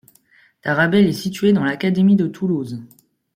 Tarabel 0.63 1.05
est 1.05 1.13
située 1.13 1.53
dans 1.53 1.63
l'académie 1.63 2.15
de 2.15 2.25
Toulouse. 2.25 2.81